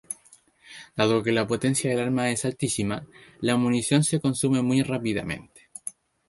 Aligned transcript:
Dado 0.99 1.21
que 1.21 1.31
la 1.31 1.45
potencia 1.45 1.91
del 1.91 1.99
arma 1.99 2.31
es 2.31 2.43
altísima, 2.43 3.05
la 3.39 3.55
munición 3.55 4.03
se 4.03 4.19
consume 4.19 4.63
muy 4.63 4.81
rápidamente. 4.81 5.69